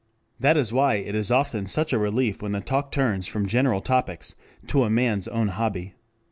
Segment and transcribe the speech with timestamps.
[0.39, 3.81] That is why it is often such a relief when the talk turns from "general
[3.81, 4.33] topics"
[4.65, 5.93] to a man's own hobby.